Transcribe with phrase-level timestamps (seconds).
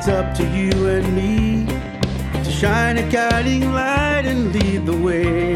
[0.00, 1.66] it's up to you and me
[2.42, 5.52] to shine a guiding light and lead the way.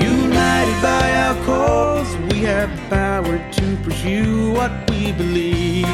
[0.00, 5.88] United by our cause, we have the power to pursue what we believe.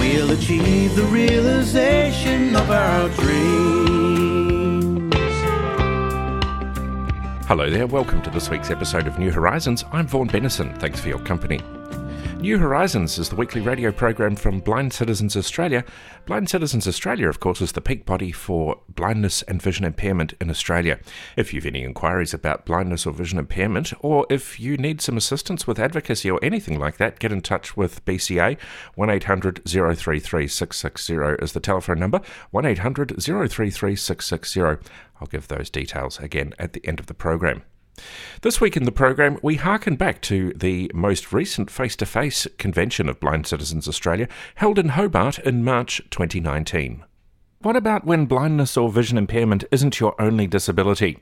[0.00, 5.14] We'll achieve the realization of our dreams.
[7.46, 9.84] Hello there, welcome to this week's episode of New Horizons.
[9.92, 10.76] I'm Vaughan Bennison.
[10.80, 11.60] Thanks for your company.
[12.40, 15.84] New Horizons is the weekly radio program from Blind Citizens Australia.
[16.26, 20.50] Blind Citizens Australia, of course, is the peak body for blindness and vision impairment in
[20.50, 21.00] Australia.
[21.36, 25.66] If you've any inquiries about blindness or vision impairment, or if you need some assistance
[25.66, 28.58] with advocacy or anything like that, get in touch with BCA.
[28.94, 32.20] 1800 033 660 is the telephone number.
[32.50, 34.60] 1800 033 660.
[35.20, 37.62] I'll give those details again at the end of the program.
[38.42, 42.46] This week in the program, we harken back to the most recent face to face
[42.58, 47.04] convention of Blind Citizens Australia held in Hobart in March 2019.
[47.60, 51.18] What about when blindness or vision impairment isn't your only disability?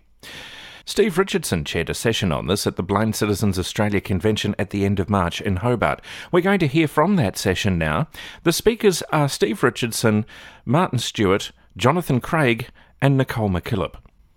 [0.86, 4.84] Steve Richardson chaired a session on this at the Blind Citizens Australia convention at the
[4.84, 6.03] end of March in Hobart.
[6.31, 8.09] We're going to hear from that session now.
[8.42, 10.27] The speakers are Steve Richardson,
[10.66, 12.69] Martin Stewart, Jonathan Craig,
[13.00, 13.94] and Nicole McKillop.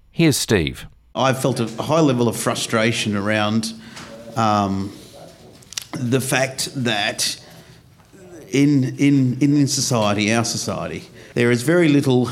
[0.09, 0.87] Here's Steve.
[1.17, 3.73] I've felt a high level of frustration around
[4.35, 4.93] um,
[5.93, 7.43] the fact that
[8.51, 12.29] in, in, in society, our society, there is very little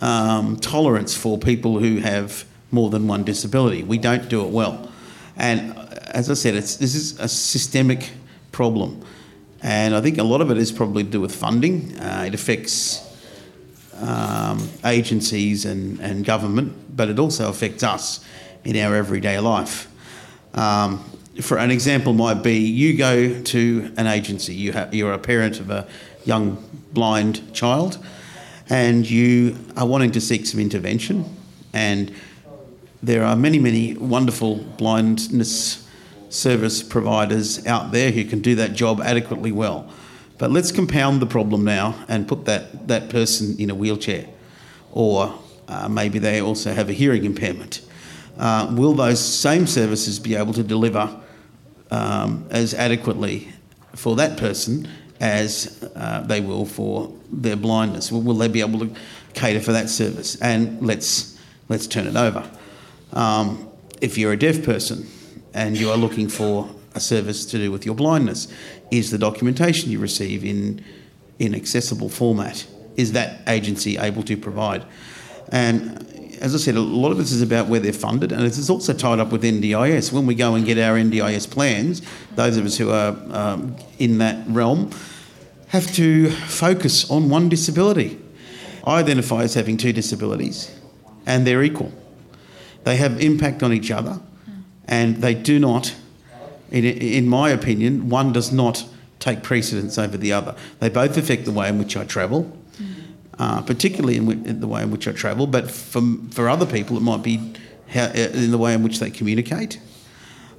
[0.00, 3.82] um, tolerance for people who have more than one disability.
[3.82, 4.90] We don't do it well.
[5.36, 5.76] And
[6.12, 8.12] as I said, this is a systemic
[8.52, 9.04] problem.
[9.62, 11.98] And I think a lot of it is probably to do with funding.
[11.98, 13.05] Uh, it affects
[14.00, 18.24] um, agencies and, and government, but it also affects us
[18.64, 19.88] in our everyday life.
[20.54, 21.04] Um,
[21.40, 25.60] for an example, might be you go to an agency, you ha- you're a parent
[25.60, 25.86] of a
[26.24, 28.04] young blind child,
[28.68, 31.24] and you are wanting to seek some intervention,
[31.72, 32.12] and
[33.02, 35.86] there are many, many wonderful blindness
[36.30, 39.88] service providers out there who can do that job adequately well.
[40.38, 44.26] But let's compound the problem now and put that, that person in a wheelchair,
[44.92, 45.38] or
[45.68, 47.80] uh, maybe they also have a hearing impairment.
[48.38, 51.20] Uh, will those same services be able to deliver
[51.90, 53.48] um, as adequately
[53.94, 54.86] for that person
[55.20, 58.12] as uh, they will for their blindness?
[58.12, 58.94] Will, will, they be able to
[59.32, 60.40] cater for that service?
[60.42, 62.48] And let's, let's turn it over.
[63.14, 63.68] Um,
[64.02, 65.08] if you're a deaf person
[65.54, 68.48] and you are looking for a service to do with your blindness?
[68.90, 70.84] Is the documentation you receive in,
[71.38, 72.66] in accessible format?
[72.96, 74.84] Is that agency able to provide?
[75.52, 76.02] And
[76.40, 78.92] as I said, a lot of this is about where they're funded, and it's also
[78.92, 80.12] tied up with NDIS.
[80.12, 82.02] When we go and get our NDIS plans,
[82.34, 84.90] those of us who are um, in that realm
[85.68, 88.20] have to focus on one disability.
[88.84, 90.74] I identify as having two disabilities,
[91.26, 91.92] and they're equal.
[92.84, 94.20] They have impact on each other,
[94.86, 95.94] and they do not
[96.70, 98.84] in, in my opinion, one does not
[99.18, 100.54] take precedence over the other.
[100.80, 102.56] They both affect the way in which I travel,
[103.38, 106.96] uh, particularly in, in, the way in which I travel, but for, for other people,
[106.96, 107.54] it might be
[107.88, 109.80] how, uh, in the way in which they communicate.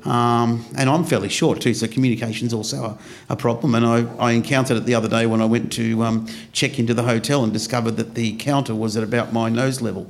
[0.06, 2.98] Um, and I'm fairly short too, so communication's also a,
[3.34, 3.76] a problem.
[3.76, 6.94] And I, I, encountered it the other day when I went to um, check into
[6.94, 10.10] the hotel and discovered that the counter was at about my nose level.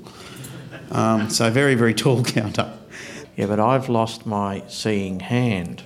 [0.91, 2.77] Um, so very, very tall counter.
[3.37, 5.83] Yeah, but I've lost my seeing hand.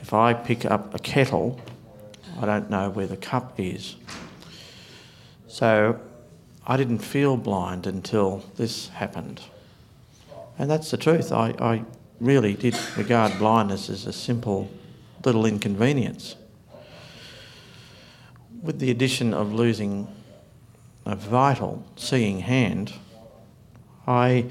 [0.00, 1.60] If I pick up a kettle,
[2.40, 3.96] I don't know where the cup is.
[5.48, 6.00] So
[6.66, 9.42] I didn't feel blind until this happened.
[10.58, 11.30] And that's the truth.
[11.30, 11.84] I, I
[12.20, 14.70] really did regard blindness as a simple
[15.26, 16.36] little inconvenience.
[18.62, 20.08] With the addition of losing
[21.04, 22.94] a vital seeing hand,
[24.06, 24.46] I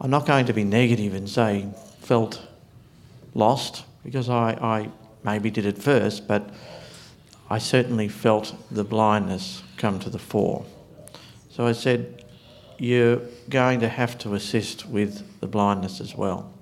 [0.00, 1.66] I'm not going to be negative and say
[2.00, 2.46] felt
[3.34, 4.90] lost because I, I
[5.24, 6.50] maybe did it first, but
[7.48, 10.64] I certainly felt the blindness come to the fore.
[11.50, 12.24] So I said,
[12.78, 16.52] You're going to have to assist with the blindness as well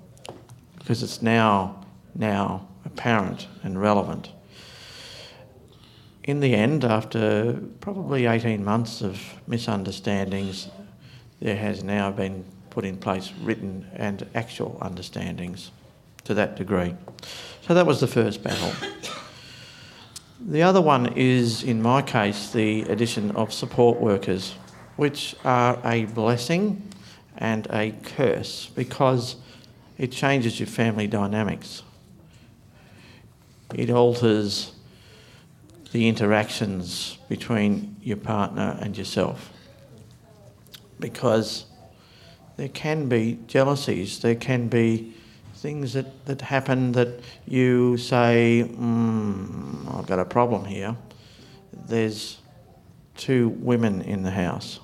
[0.78, 1.84] because it's now,
[2.14, 4.30] now apparent and relevant.
[6.22, 10.68] In the end, after probably 18 months of misunderstandings,
[11.40, 15.70] there has now been put in place written and actual understandings
[16.24, 16.94] to that degree.
[17.66, 18.72] So that was the first battle.
[20.40, 24.54] The other one is, in my case, the addition of support workers,
[24.96, 26.82] which are a blessing
[27.38, 29.36] and a curse because
[29.96, 31.82] it changes your family dynamics.
[33.74, 34.72] It alters
[35.92, 39.52] the interactions between your partner and yourself.
[40.98, 41.66] Because
[42.56, 45.14] there can be jealousies, there can be
[45.54, 50.96] things that, that happen that you say, mm, I've got a problem here.
[51.72, 52.38] There's
[53.16, 54.80] two women in the house.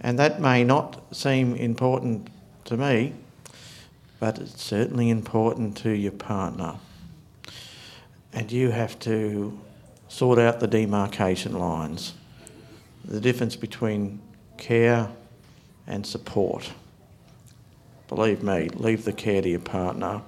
[0.00, 2.28] And that may not seem important
[2.64, 3.14] to me,
[4.20, 6.76] but it's certainly important to your partner.
[8.32, 9.58] And you have to
[10.08, 12.14] sort out the demarcation lines,
[13.04, 14.20] the difference between
[14.56, 15.08] care
[15.86, 16.72] and support.
[18.08, 20.22] Believe me, leave the care to your partner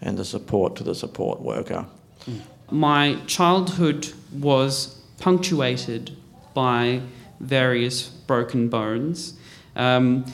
[0.00, 1.86] and the support to the support worker.
[2.70, 6.16] My childhood was punctuated
[6.54, 7.00] by
[7.40, 9.34] various broken bones.
[9.76, 10.24] Um,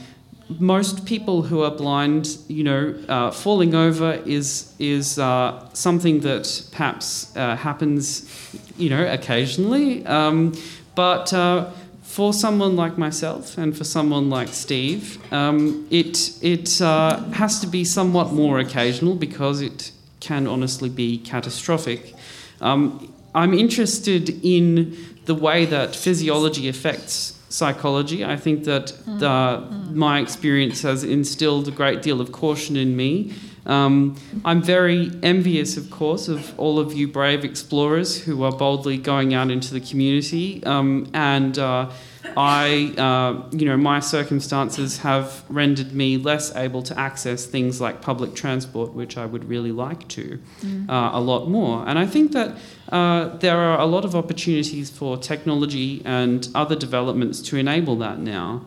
[0.59, 6.69] most people who are blind, you know, uh, falling over is is uh, something that
[6.73, 8.29] perhaps uh, happens,
[8.77, 10.05] you know, occasionally.
[10.07, 10.55] Um,
[10.97, 11.71] but uh,
[12.11, 17.69] for someone like myself and for someone like Steve, um, it it uh, has to
[17.69, 22.15] be somewhat more occasional because it can honestly be catastrophic.
[22.61, 24.97] Um, I'm interested in
[25.27, 28.25] the way that physiology affects psychology.
[28.25, 33.33] I think that the, my experience has instilled a great deal of caution in me.
[33.71, 38.99] Um, I'm very envious, of course, of all of you brave explorers who are boldly
[38.99, 40.63] going out into the community.
[40.65, 41.91] Um, and uh,
[42.37, 48.03] I, uh, you know, my circumstances have rendered me less able to access things like
[48.03, 50.41] public transport, which I would really like to,
[50.89, 51.89] uh, a lot more.
[51.89, 52.59] And I think that
[52.91, 58.19] uh, there are a lot of opportunities for technology and other developments to enable that
[58.19, 58.65] now.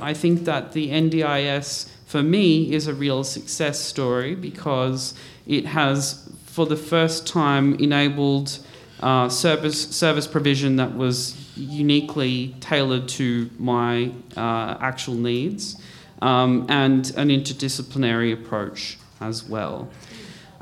[0.00, 5.12] I think that the NDIS, for me, is a real success story because
[5.46, 8.58] it has, for the first time, enabled
[9.00, 15.80] uh, service service provision that was uniquely tailored to my uh, actual needs,
[16.22, 19.90] um, and an interdisciplinary approach as well.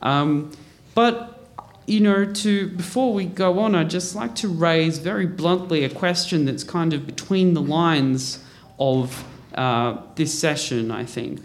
[0.03, 0.51] Um,
[0.95, 1.47] but
[1.87, 5.91] you know, to before we go on, I'd just like to raise very bluntly a
[5.91, 8.43] question that's kind of between the lines
[8.79, 10.91] of uh, this session.
[10.91, 11.41] I think,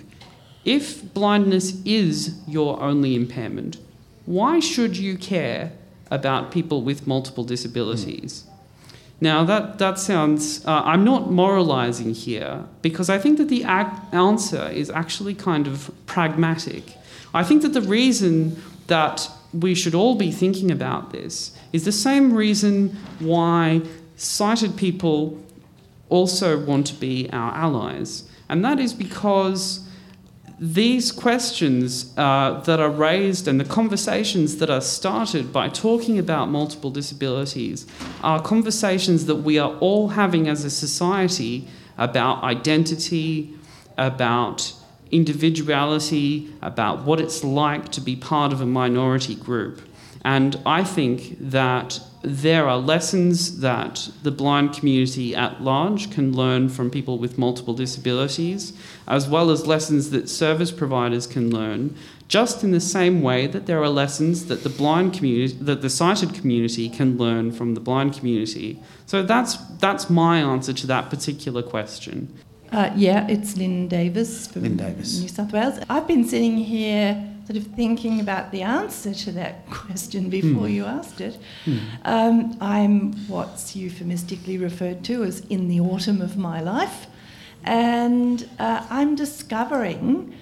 [0.65, 3.77] if blindness is your only impairment,
[4.25, 5.71] why should you care
[6.11, 8.45] about people with multiple disabilities?
[9.21, 14.01] Now, that, that sounds, uh, I'm not moralizing here because I think that the ac-
[14.13, 16.95] answer is actually kind of pragmatic.
[17.33, 21.91] I think that the reason that we should all be thinking about this is the
[21.91, 23.81] same reason why
[24.15, 25.38] sighted people
[26.09, 29.88] also want to be our allies, and that is because
[30.59, 36.50] these questions uh, that are raised and the conversations that are started by talking about
[36.50, 37.88] multiple disabilities
[38.21, 41.65] are conversations that we are all having as a society
[41.97, 43.53] about identity,
[43.97, 44.73] about
[45.12, 49.81] individuality, about what it's like to be part of a minority group.
[50.24, 56.68] And I think that there are lessons that the blind community at large can learn
[56.68, 58.74] from people with multiple disabilities,
[59.07, 61.96] as well as lessons that service providers can learn,
[62.27, 65.89] just in the same way that there are lessons that the blind community, that the
[65.89, 68.79] sighted community can learn from the blind community.
[69.05, 72.38] So that's that's my answer to that particular question.
[72.72, 75.20] Uh, yeah, it's Lynn Davis from Lynn Davis.
[75.22, 75.79] New South Wales.
[75.89, 80.86] I've been sitting here sort of thinking about the answer to that question before you
[80.86, 81.36] asked it.
[82.06, 87.08] Um, I'm what's euphemistically referred to as in the autumn of my life,
[87.63, 90.36] and uh, I'm discovering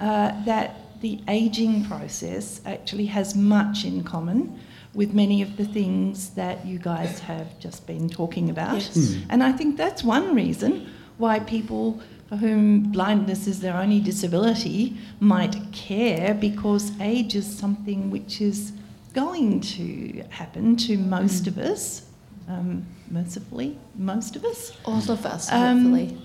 [0.00, 4.58] uh, that the aging process actually has much in common
[4.94, 8.76] with many of the things that you guys have just been talking about.
[8.76, 9.18] Yes.
[9.28, 14.96] And I think that's one reason why people for whom blindness is their only disability
[15.20, 18.72] might care because age is something which is
[19.14, 22.02] going to happen to most of us,
[22.48, 24.72] um, mercifully, most of us.
[24.84, 26.18] All of us, Um, hopefully.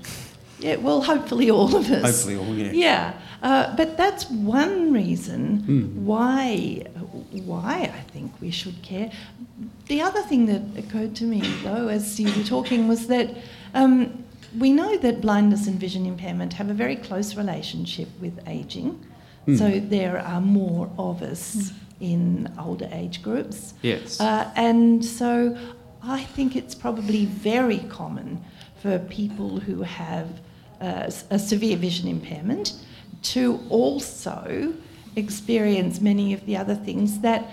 [0.60, 2.03] Yeah, well, hopefully all of us.
[2.24, 2.72] Hopefully all, yeah.
[2.72, 6.84] Yeah, uh, but that's one reason why
[7.46, 9.12] why I think we should care.
[9.88, 13.29] The other thing that occurred to me, though, as you were talking, was that
[13.74, 14.24] um,
[14.58, 19.05] we know that blindness and vision impairment have a very close relationship with ageing.
[19.58, 23.74] So there are more of us in older age groups.
[23.81, 24.22] Yes.
[24.22, 25.58] Uh, and so
[26.03, 28.43] I think it's probably very common
[28.81, 30.27] for people who have
[30.79, 32.74] uh, a severe vision impairment
[33.24, 34.74] to also
[35.15, 37.50] experience many of the other things that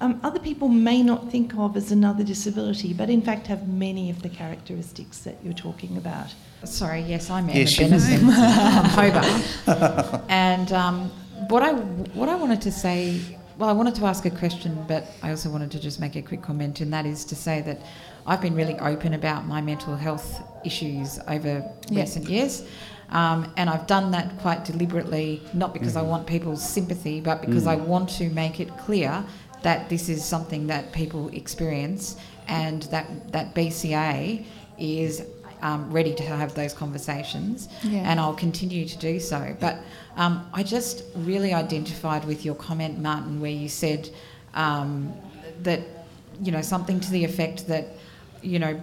[0.00, 4.10] um, other people may not think of as another disability, but in fact have many
[4.10, 6.34] of the characteristics that you're talking about.
[6.64, 8.30] Sorry, yes, I'm Emma Yes, Bennison from
[9.70, 10.22] Hobart.
[10.28, 11.10] and um,
[11.48, 13.20] what I what I wanted to say,
[13.58, 16.22] well, I wanted to ask a question, but I also wanted to just make a
[16.22, 17.80] quick comment, and that is to say that
[18.26, 22.00] I've been really open about my mental health issues over Yeah.
[22.02, 22.64] recent years.
[23.10, 27.66] Um, and I've done that quite deliberately, not because I want people's sympathy, but because
[27.66, 29.24] I want to make it clear
[29.62, 32.16] that this is something that people experience
[32.48, 34.44] and that, that BCA
[34.78, 35.24] is
[35.62, 37.68] um, ready to have those conversations.
[37.82, 38.10] Yeah.
[38.10, 39.56] And I'll continue to do so.
[39.60, 39.78] But
[40.16, 44.10] um, I just really identified with your comment, Martin, where you said
[44.54, 45.12] um,
[45.62, 45.80] that,
[46.42, 47.88] you know, something to the effect that,
[48.42, 48.80] you know,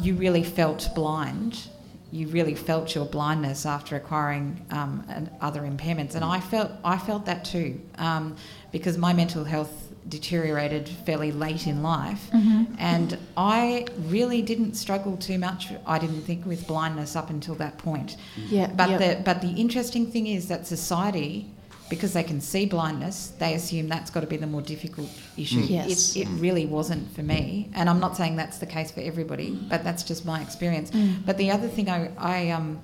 [0.00, 1.68] you really felt blind.
[2.10, 7.26] You really felt your blindness after acquiring um, other impairments, and I felt I felt
[7.26, 8.36] that too, um,
[8.70, 12.74] because my mental health deteriorated fairly late in life, mm-hmm.
[12.78, 15.72] and I really didn't struggle too much.
[15.86, 18.16] I didn't think with blindness up until that point.
[18.48, 18.98] Yeah, But yep.
[19.00, 21.46] the but the interesting thing is that society,
[21.88, 25.62] because they can see blindness, they assume that's got to be the more difficult issue.
[25.62, 25.70] Mm.
[25.70, 26.16] Yes.
[26.16, 29.52] It, it really wasn't for me, and I'm not saying that's the case for everybody,
[29.70, 30.90] but that's just my experience.
[30.90, 31.24] Mm.
[31.24, 32.80] But the other thing I, I um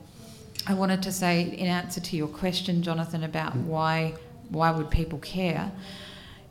[0.66, 3.64] I wanted to say in answer to your question, Jonathan, about mm.
[3.64, 4.14] why
[4.50, 5.70] why would people care,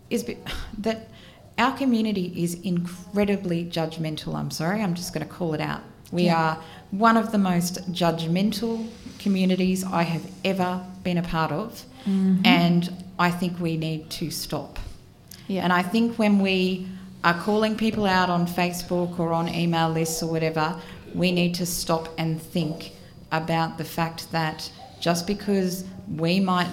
[0.09, 0.37] is be-
[0.79, 1.09] that
[1.57, 4.35] our community is incredibly judgmental.
[4.35, 5.81] I'm sorry, I'm just going to call it out.
[6.11, 6.37] We Yeah.
[6.41, 6.57] are
[6.91, 8.87] one of the most judgmental
[9.19, 14.79] communities I have ever been a part of, and I think we need to stop.
[15.47, 15.63] Yeah.
[15.63, 16.87] And I think when we
[17.23, 20.79] are calling people out on Facebook or on email lists or whatever,
[21.13, 22.93] we need to stop and think
[23.31, 25.83] about the fact that just because
[26.17, 26.69] we might,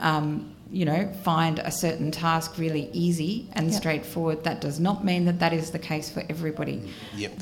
[0.00, 3.80] um, you know, find a certain task really easy and Yep.
[3.80, 6.82] straightforward, that does not mean that that is the case for everybody.
[7.16, 7.32] Yep.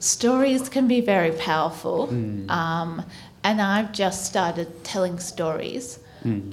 [0.00, 2.08] Stories can be very powerful,
[2.48, 3.04] um,
[3.44, 6.00] and I've just started telling stories,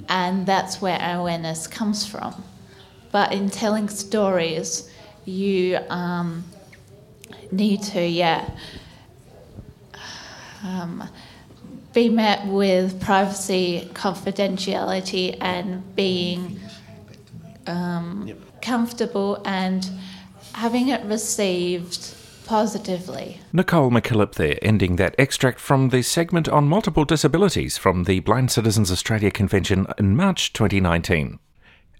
[0.08, 2.44] and that's where awareness comes from.
[3.10, 4.88] But in telling stories,
[5.24, 6.44] you um,
[7.50, 8.48] need to, yeah,
[10.64, 11.08] um,
[11.92, 16.60] be met with privacy, confidentiality, and being
[17.66, 18.30] um,
[18.62, 19.90] comfortable and
[20.54, 22.14] having it received
[22.46, 23.40] positively.
[23.52, 28.50] Nicole McKillop there, ending that extract from the segment on multiple disabilities from the Blind
[28.50, 31.38] Citizens Australia Convention in March 2019.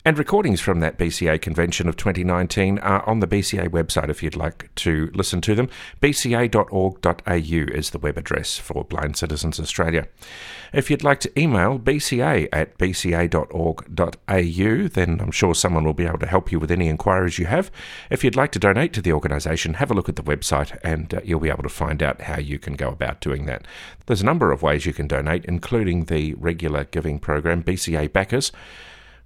[0.02, 4.34] And recordings from that BCA convention of 2019 are on the BCA website if you'd
[4.34, 5.68] like to listen to them.
[6.00, 10.08] bca.org.au is the web address for Blind Citizens Australia.
[10.72, 14.08] If you'd like to email bca at bca.org.au,
[14.88, 17.70] then I'm sure someone will be able to help you with any inquiries you have.
[18.08, 21.12] If you'd like to donate to the organisation, have a look at the website and
[21.12, 23.66] uh, you'll be able to find out how you can go about doing that.
[24.06, 28.50] There's a number of ways you can donate, including the regular giving program, BCA Backers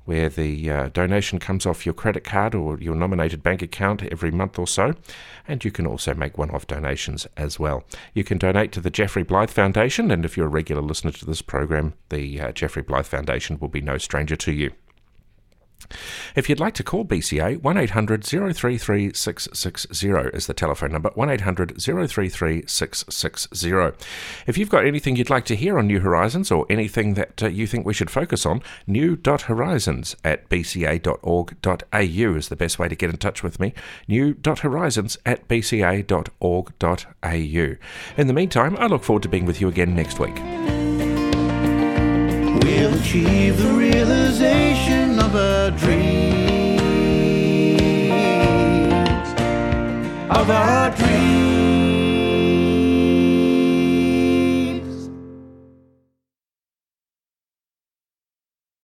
[0.05, 4.31] where the uh, donation comes off your credit card or your nominated bank account every
[4.31, 4.95] month or so.
[5.49, 7.85] And you can also make one off donations as well.
[8.15, 11.27] You can donate to the Jeffrey Blythe Foundation, and if you're a regular listener to
[11.27, 14.73] this program, the uh, Jeffrey Blythe Foundation will be no stranger to you.
[16.35, 22.65] If you'd like to call BCA, 1800 033 660 is the telephone number, 1800 033
[22.67, 24.05] 660.
[24.47, 27.49] If you've got anything you'd like to hear on New Horizons or anything that uh,
[27.49, 33.11] you think we should focus on, new.horizons at bca.org.au is the best way to get
[33.11, 33.75] in touch with me.
[34.09, 36.15] New.horizons at bca.org.au.
[38.17, 40.35] In the meantime, I look forward to being with you again next week.
[42.63, 42.99] We'll
[45.37, 46.81] our dreams.
[50.31, 51.54] Of our dreams.